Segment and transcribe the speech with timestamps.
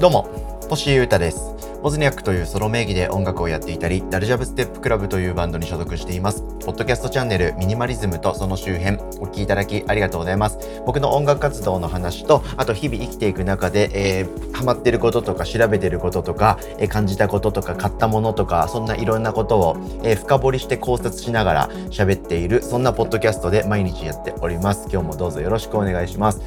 [0.00, 0.28] どうも、
[0.70, 1.56] 星優太です。
[1.82, 6.42] ボズニャックというソロ名義で音楽をやっていたり、ダルジャブステップクラブというバンドに所属しています。
[6.64, 10.58] ポッドキャストチャンネルミニマリズムとその周辺、お聴きいただきありがとうございます。
[10.86, 24.86] 僕の音楽活動の話と、あと日々生きていく中で、えー、ハマってることとか調べてることとか、えー、感じたこととか買ったものとか、そんないろんなことを、えー、深掘りして考察しながら喋っている、そんなポッドキャストで毎日やっております。
[24.92, 26.40] 今日もどうぞよろしくお願いします。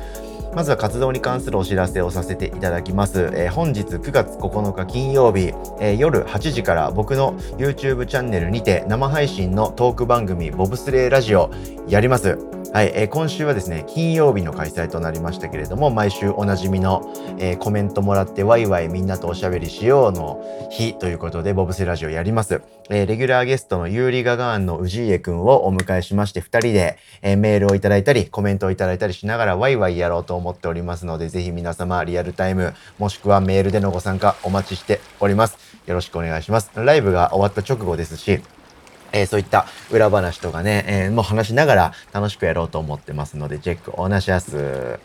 [0.54, 3.31] まずは活動に関するお知らせをさせていただきます。
[3.34, 11.49] えー、本日9月9日金曜日、えー、夜8時から僕の YouTube チャンネルにて生配信のトーク番組ボブスレーラジオ
[11.88, 12.60] やります。
[12.73, 17.02] はい、えー、今週はですね、金曜日の開催となりましたけれども、毎週おなじみの、
[17.38, 22.62] えー、コメントもらってワイワイみんなとおしゃべりしようの日ということで、ボブセラジオやります。
[22.89, 35.57] えー、レギュラーゲストのユーリガガーンの氏家くんをお迎えしまして、二人で、えー、メールをいただいたり、コメントをいただいたりしながらワイワイやろうと思っておりますので、ぜひ皆様リアルタイム、もしくはメールでのご参加お待ちしております。
[35.88, 36.71] よろしくお願いします。
[36.74, 38.40] ライブが終わった直後ですし、
[39.12, 44.99] えー、そういった裏話とかね、えー、もう話しながら楽しくやろうと思ってますので、チェックお願いします。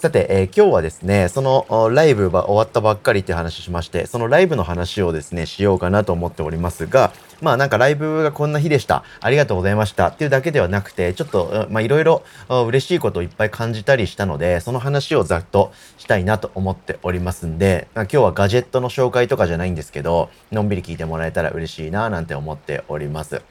[0.00, 9.04] さて、えー、今日はですね、そのライブが終わったばっかりって話しまして、そのライブの話をですね、しようかなと思っておりますが、まあなんかライブがこんな日でした。
[9.20, 23.42] ありがとうございましたっていうだけではなくて、ちょっと、まあいろいろ嬉しいことをいっぱい感じたりしたので、その話をざっとしたいなと思っておりますんで、まあ、今日はガジェットの紹介とかじゃないんですけど、のんびり聞いてもらえたら嬉しいななんて思っております。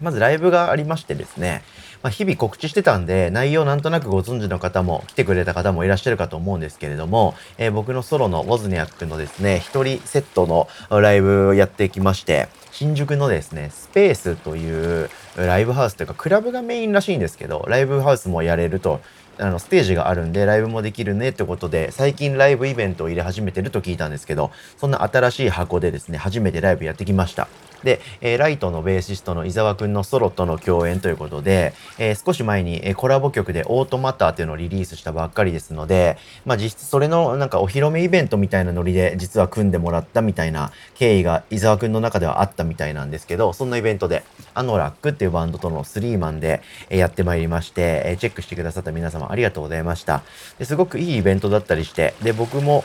[0.00, 1.62] まずライブがありましてですね、
[2.02, 19.00] まあ、日々告知してたんで、内容なんとなくご存知の方も、来てくれた方もいらっしゃるかと思うんですけれども、えー、僕のソロのウォズニャックのですね、一人セットのライブをやってきまして、新宿のですね、スペースというライブハウスというか、クラブがメインらしいんですけど、ライブハウスもやれると
[19.38, 27.48] あのステージがあるんでライブもできるねってことで最近ライブイベントを入れ始めてると聞いたんですけどそんな新しい箱でですね初めてライブやってきました。
[27.82, 50.22] で、えー、ライトのベーシストの伊沢くんのソロとの共演ということで、えー、少し前に、えー、コラボ曲でオートマターっていうのをリリースしたばっかりですので、まあ実質それのなんかお披露目イベントみたいなノリで実は組んでもらったみたいな経緯が伊沢くんの中ではあったみたいなんですけど、そんなイベントでアノラックっていうバンドとのスリーマンで、えやってまいりまして、えチェックしてくださった皆様ありがとうございました。
[50.58, 52.84] ですごくいいイベントだったりして、で、僕も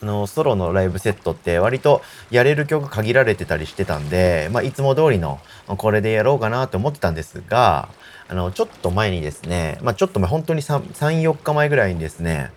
[0.00, 7.88] あのソロのライブセットって割とやれる曲限られてたりしてたんで、まあ、いつも通りのこれでやろうかなと思ってたんですが、
[8.28, 12.50] あの、ちょっと前にですね、まあ、ちょっと前、本当に3、3、4日前ぐらいにですね、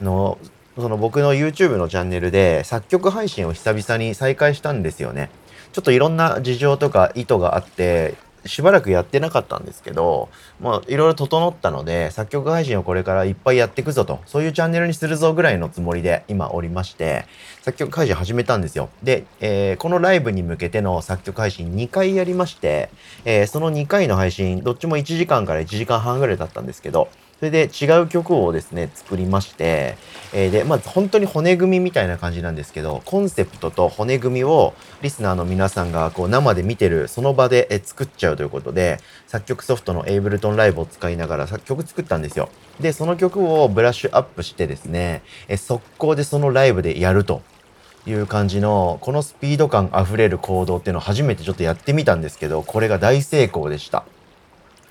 [0.00, 0.38] あの、
[0.76, 5.30] その僕の YouTube のチャンネルで作曲配信を久々に再開したんですよね。
[5.72, 8.14] ちょっといろんな事情とか意図があって、
[8.46, 10.28] しばらくやってなかったんですけど、
[10.60, 17.26] まあ、いろいろ整ったので、作曲配信をこれからいっぱいやっていくぞと、そういうチャンネルにするぞぐらいのつもりで今おりまして、
[17.62, 18.90] 作曲配信始めたんですよ。
[19.02, 22.90] で、えー、このライブに向けての作曲配信2回やりまして、
[23.24, 29.96] えー、その2回の配信、どっちも1時間から1時間半ぐらいだったんですけど、それで違う曲をですね、作りまして、
[30.32, 42.48] えー、で、まず本当に骨組みみたいな感じなんですけど、コンセプトと骨組みをリスナーの皆さんがこう生で見てるその場で作っちゃうということで、作曲ソフトのエイブルトンライブを使いながら作曲作ったんですよ。
[42.80, 47.42] で、その曲をブラッシュアップしてですね、え速攻でそのライブでやると。
[48.06, 54.04] いう感じのこのスピード感あふれる行動っていうのを初めてちょっとやってみたんですけどこれが大成功でした。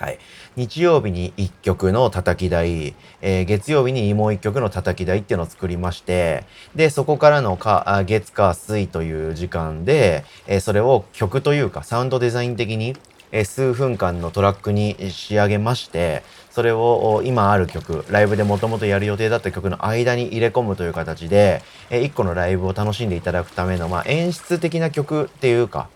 [0.03, 0.19] はい。
[0.57, 6.43] 日曜日に1曲の叩き台、えー、月曜日にもう1曲の叩き台っていうのを作りまして、
[6.75, 12.97] で、そこからのか月火水という時間で、えー、それを曲というかサウンドデザイン的に、
[13.31, 16.21] え、数分間のトラックに仕上げまして、
[16.51, 25.87] それを今ある曲、ライブでもともとやる予定だった曲の間に入れ込むという形で、え、1個のライブを楽しんでいただくための、まあ、演出的な曲っていうか、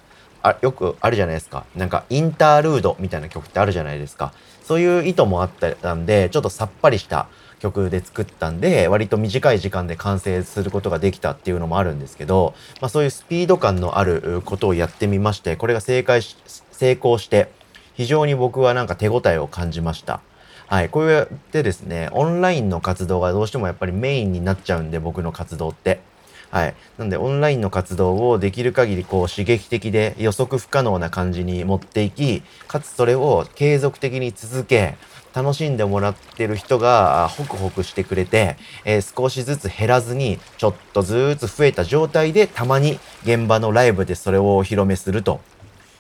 [0.50, 1.66] あよくあるじゃないですか。
[1.76, 4.34] なんかインタールードみたいな曲ってあるじゃないですか。
[4.64, 7.28] そういう意図もあったんで、ちょっとさっぱりした
[7.60, 16.36] 曲で作ったんで、割と短い時間で完成することができたっていうのもあるんですけど、まあそういうスピード感のあることをやってみまして、これが正解し、
[16.72, 17.50] 成功して、
[17.94, 20.20] 非常に僕はなんか手応えを感じました。
[20.68, 20.90] はい。
[20.90, 26.02] こうやってですね、オンラインの活動がどうしてもやっぱりメインになっちゃうんで、僕の活動って。
[26.50, 26.76] はい。
[26.98, 34.96] なんで、オンラインの活動をできる限りこう刺激的で予測不可能な感じに持っていき、かつそれを継続的に続け、
[35.38, 45.40] 楽しんでもらってる人がホクホクしてくれて、えー、少しずつ減らずにちょっとずつ増えた状態でたまに現場のライブでそれをお披露目すると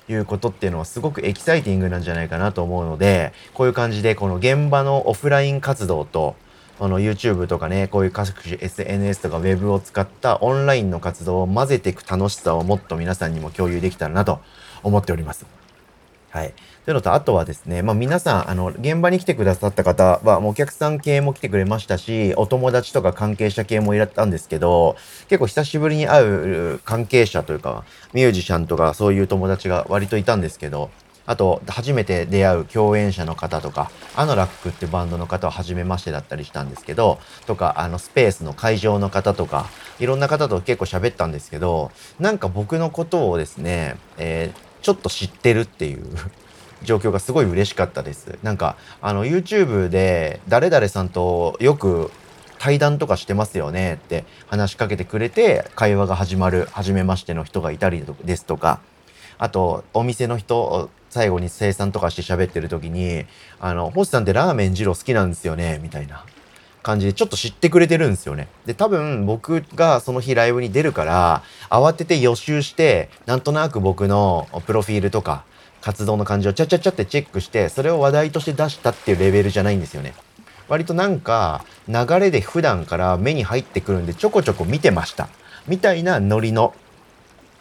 [0.09, 6.35] いうことっていうのはすごくエキサイティングなんじゃないかなと思うのでこういう感じでこの現場のオフライン活動と
[6.79, 14.39] あの YouTube とかね、こういう各種 SNS とか Web を使ったオンラインの活動を混ぜていく楽しさをもっと皆さんにも共有できたらなと
[14.83, 15.45] 思っております。
[16.29, 16.53] はい。
[16.85, 24.95] というのと、あとはですね、まあ皆さん、あの、現場に来てくださった方は、もうお客さん系も来てくれましたし、お友達とか関係者系もいらったんですけど、
[25.29, 30.91] 結構久しぶりに会う関係者というか、ミュージシャンとかそういう友達が割といたんですけど、
[31.27, 39.67] あと、初めて出会う共演者の方とか、アノラックってバンドの方は初めましてだったりしたんですけど、とか、あの、スペースの会場の方とか、
[39.99, 46.07] いろんな方と結構喋ったんですけど、なんか僕のことをですね、えー、ちょっと知ってるっていう
[46.83, 48.39] 状況がすごい嬉しかったです。
[48.41, 52.09] なんか、あの、YouTube で誰々さんとよく
[52.57, 58.79] 対談とかしてますよねって話しかけてくれて会話が始まる初めましての人がいたりですとか
[59.37, 63.25] あとお店の人最後に生産とかして喋ってる時に、
[63.59, 66.23] あの、星さんってラーメン二郎好きなんですよね、みたいな
[66.83, 68.47] 感じでちょっと知ってくれてるんですよね。
[68.67, 71.41] で、多分僕がその日ライブに出るから、
[71.71, 75.43] 慌てて予習して、なんとなく僕のプロフィールとか、
[75.81, 80.13] 活動の感じをちゃちゃちゃってチェックして、それを話題として出したっていうレベルじゃないんですよね。
[80.67, 85.29] 割となんか流れで普段から目に入ってくるんでちょこちょこ見てました。
[85.67, 86.75] みたいなノリの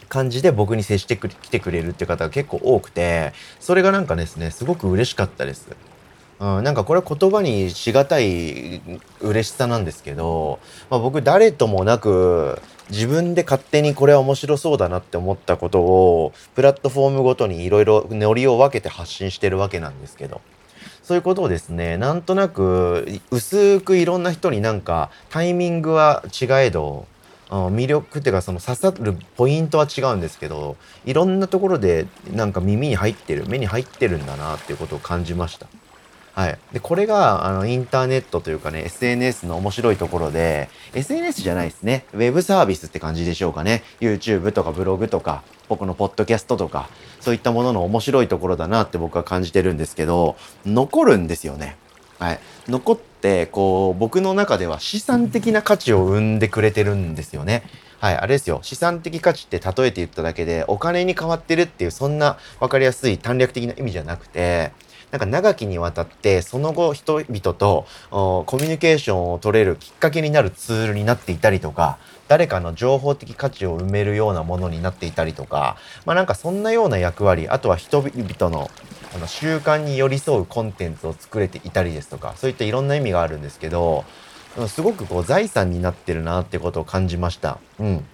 [0.09, 5.67] 感じで僕に接してきてくれるっていう方が結構多くて、それがなんかですね、すごく嬉しかったです。
[6.39, 8.81] うん、なんかこれは言葉にしがたい
[9.21, 10.59] 嬉しさなんですけど、
[10.89, 20.41] まあ、僕誰ともなく自分で勝手にこれは面白そうだなって思ったことをプラットフォームごとにいろいろノリを分けて発信してるわけなんですけど
[21.03, 27.07] そういうことをですねなんとなく薄くいろんな人になんかタイミングは違えど
[27.49, 35.67] 魅力っていうかその刺さるポイントは違うんですけどいろんなところでなんか耳に入ってる目に入ってるんだなっていうことを感じました。
[36.37, 36.59] はい。
[36.71, 42.05] で、これが、あの、インターネットというかね、SNS の面白いところで、SNS じゃないですね。
[42.13, 43.81] ウェブサービスって感じでしょうかね。
[44.01, 46.89] YouTube とかブログとか、僕のポッドキャストとか、
[47.21, 51.75] そういったものの面白いところだなって僕は感じてるんですけど、残るんですよね。
[52.19, 52.39] はい。
[52.67, 57.63] 残って、こう、僕の中では資産的な価値を生んでくれてるんですよね。
[57.99, 58.59] はい、あれですよ。
[58.61, 64.71] 資産的価値って例えて言っただけで、お金に変わってるっていう、そんな分かりやすい短絡的な意味じゃなくて、
[65.11, 78.69] なんか長きにわたってその後人々とコミュニケーションを取れるきっかけになるツールになっていたりとか誰かの情報的価値を埋めるようなものになっていたりとかまあなんかそんなような役割あとは人々の
[79.15, 84.03] あの習慣に寄り添うコンテンツを作れていたりですとかそういったいろんな意味があるんですけど
[84.67, 87.59] すごくこう財産になってるなってことを感じました。
[87.79, 88.05] うん。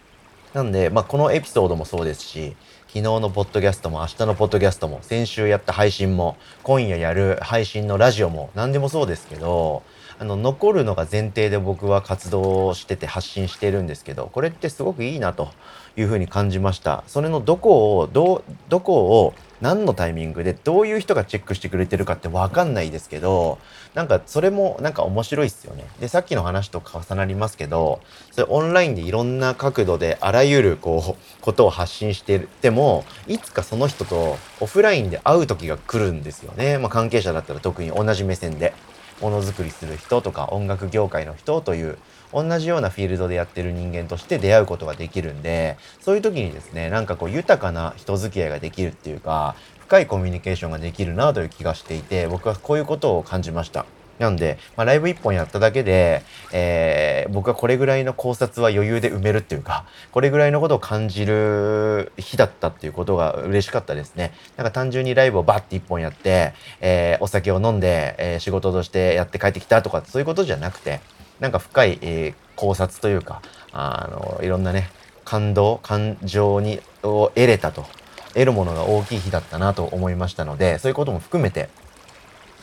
[0.54, 2.56] なんで、まあ、このエピソードもそうですし、
[2.94, 9.82] 昨日のポッドキャストも明日のポッドキャストも先週やった配信も今夜やる配信のラジオも何でもそうですけど
[10.20, 15.50] あの残るのが前提で僕は活動してて発信してるんですけどこれってすごくいいなと
[15.98, 17.04] いうふうに感じました。
[17.08, 19.34] それのどこをどどこを
[19.64, 23.60] 何のタイミングでどういう人がチェックしてくれてるかって分かんないですけど
[23.94, 25.86] なんかそれもなんか面白いっすよね。
[26.02, 28.02] でさっきの話と重なりますけど
[28.32, 36.78] それオンラインでいろんな角度であらゆるこうことを発信しててもいつかその人とオフラインで会う時が来るんですよね。
[36.78, 38.74] まあ、関係者だったら特に同じ目線で。
[39.22, 41.98] ものづくりする人とか音楽業界の人という
[42.34, 53.86] 同じようなフィールドでやってる人間として出会うことができるんでそういう時にですねなんかこう豊かな人付き合いができるっていうか深いコミュニケーションができるなという気がしていて僕はこういうことを感じました。
[54.24, 64.32] なんで、まあ、ライブ1本やっただけで、えー、僕はこれぐらいの考察は余裕で埋めるっていうか、これぐらいのことを感じる日だったっていうことが嬉しかったですね。
[64.56, 71.02] なんか単純にライブをバッて1本やって、えー、お酒を飲んで、えー、仕事としてやって帰ってきたとかそういうことじゃなくて、
[71.42, 73.42] なんか深い、え、考察というか、
[73.74, 74.90] あの、いろんなね、
[75.26, 77.86] 感動、感情に、を得れたと、
[78.30, 81.70] 得るものが大きい日だったなと思いましたので、そういうことも含めて、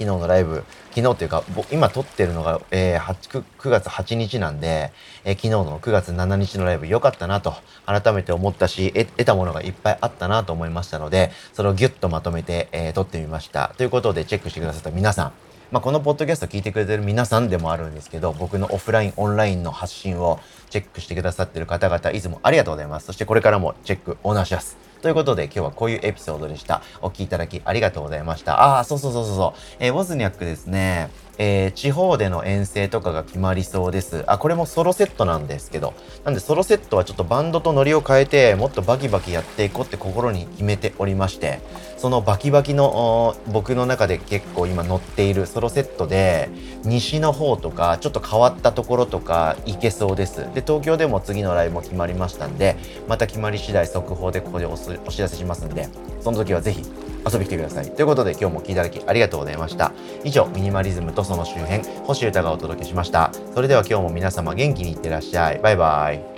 [0.00, 0.64] 昨日のライブ、
[0.95, 4.92] 昨日というか、今撮ってるのが、えー、8 9月8日なんで、
[5.25, 7.52] えー、昨日の9月7日のライブ良かったなと
[7.85, 13.75] 改めて思ったし、得たものがいっぱいあったなと思いましたので、それをギュッとまとめて、えー、撮ってみました。
[13.76, 15.33] ということで、チェックしてくださった皆さん、
[15.71, 20.40] まあ、このポッドキャスト聞いてくれてる皆さんでもあるんですけど、僕のオフライン、オンラインの発信を
[20.71, 23.07] チェックしてくださってる方々、いつもありがとうございます。
[23.07, 24.89] そしてこれからもチェックお願いします。
[25.02, 26.83] ということで今日はこういうエピソードでした。
[27.00, 28.61] お聞きいただきありがとうございました。
[28.61, 29.61] ああ、そうそうそうそうそう。
[29.78, 31.11] えー、ウォズニャックですね。
[31.42, 34.25] えー、地方での遠征とかが決まりそうです。
[34.26, 35.95] あ、これもソロセットなんですけど。
[36.23, 41.61] なんでソロセットはちょっとバンドとノリを変えて、もっとバキバキやっていこうって心に決めておりまして、
[41.97, 46.50] そのバキバキの僕の中で結構今乗っているソロセットで、
[46.85, 50.40] 西の方とか、ちょっと変わったところとか行けそうです。
[50.52, 52.76] で、東京でも次のライブも決まりましたんで、
[53.09, 55.88] また決まり次第速報でここでおお知らせしますんで、
[56.20, 56.82] その時はぜひ
[57.30, 57.90] 遊び来てください。
[57.90, 59.92] ということで今日も聞いていただきありがとうございました。
[60.25, 63.30] 以上、ミニマリズムとその周辺、星歌がお届けしました。
[63.54, 65.59] それでは今日も皆様元気にいってらっしゃい。
[65.59, 66.29] バイバイ。